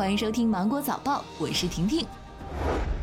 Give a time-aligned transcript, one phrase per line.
[0.00, 2.06] 欢迎收听芒果早报，我是婷婷。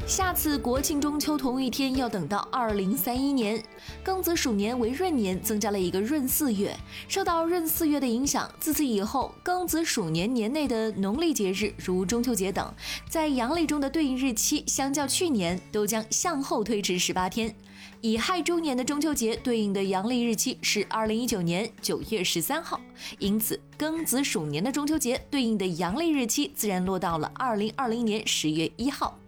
[0.08, 3.62] 下次国庆中秋同一天要等到二零三一年，
[4.06, 6.74] 庚子鼠年为闰年，增加了一个闰四月。
[7.10, 12.74] 受到闰四月的影响，自此以后，庚子鼠年年内的农历节日，如中秋节等，
[13.10, 17.54] 在阳历中的对应日期，相较去年都将向后推迟十八天。
[18.00, 22.80] 乙亥猪年的中秋节对应的阳历日期是二零一九年九月十三号，
[23.20, 29.19] 因此庚子鼠年的中秋节对应的阳历日期自然落到了二零二零年十月一号。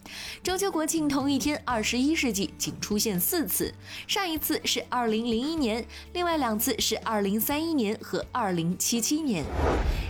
[0.44, 3.74] 中秋国庆同一天，二十一世纪仅出现四次，
[4.08, 9.44] 上一次是二零零一年，另外两次是二零三一年和二零七七年。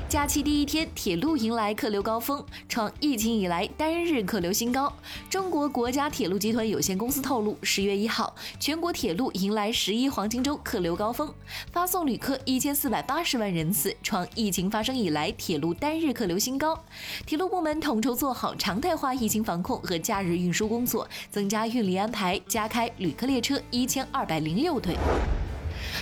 [0.10, 4.92] 假期第一天，铁路迎来客流高峰，创疫情以来单日客流新高。
[5.30, 11.32] 中国国家铁路集团有限公司透露，十月一号，全国铁路迎来十一黄金周客流高峰，
[11.72, 16.84] 发送旅客一千四百八十万人次，创疫情发生以来铁路单日客流新高。
[17.28, 24.98] 铁路部门统筹做好常态化疫情防控和假日运输工作，增加运力安排，加开旅客列车一千二百零六对。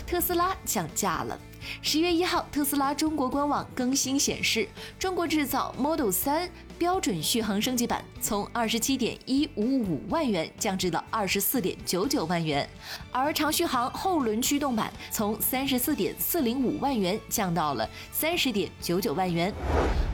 [0.08, 1.38] 特斯拉降价了。
[1.82, 12.70] 十月一号，特斯拉中国官网更新显示，中国制造 Model 3标准续航升级版从二十七点一五五万元降至了二十四点九九万元，
[13.12, 19.54] 而长续航后轮驱动版从三十四点四零五万元降到了三十点九九万元。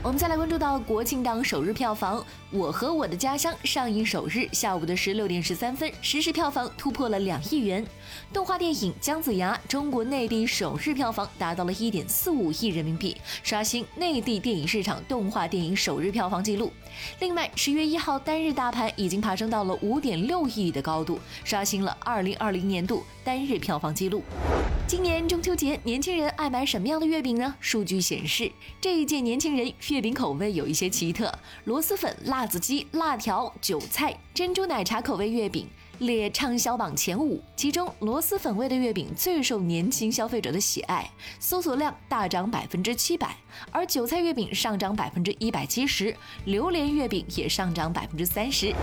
[0.02, 7.84] 我们再来关注到国庆档首日票房，《我和我的家乡》上映首日下午的十六点十三分，实时票房突破了两亿元。
[8.32, 16.72] 动画电影《姜子牙》中国内地首日票房达到了一点四五亿人民币，刷新内地电影市场动画电影首日票房纪录。
[17.20, 24.22] 另外，十月一号单日大盘已经爬升到了五点六亿的高度，刷新了二零二零年度单日票房纪录。
[24.86, 27.54] 今年中秋节，年轻人爱买什么样的月饼呢？
[27.58, 31.32] 数据显示，这一届年轻人月饼口味有一些奇特，
[31.64, 35.66] 螺蛳粉、辣子鸡、辣条、韭菜、珍珠奶茶口味月饼。
[35.98, 43.36] 列畅销榜前五，其中螺蛳粉味的月饼最受年轻消费者的喜爱，搜索量大涨百分之七百，
[43.70, 46.14] 而韭菜月饼上涨百分之一百七十，
[46.46, 48.74] 榴莲月饼也上涨百分之三十。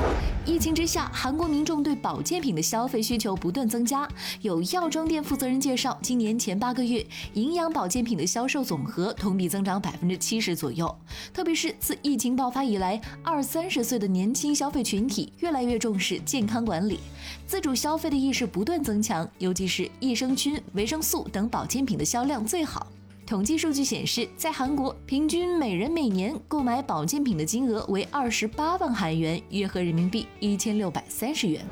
[0.45, 4.07] 疫情之下，韩国民众对保健品的消费需求不断增加。
[4.41, 10.93] 有药妆店负责人介绍，今年前八个月，营养保健品的销售总和同比增长百分之七十左右。
[11.33, 17.00] 特别是自疫情爆发以来，二三十岁的年轻消费群体越来越重视健康管理。
[17.47, 22.87] 自主消费的意识不断增强，尤其是益生菌、维生素等保健品的销量最好。
[23.25, 31.65] 统计数据显示，在韩国，平均每人每年购买保健品的金额为二十八万韩元，约合人民币一千六百三十元。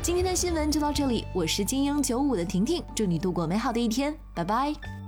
[0.00, 5.01] 今天的新闻就到这里，我是精英九五的婷婷，祝你度过美好的一天，拜拜。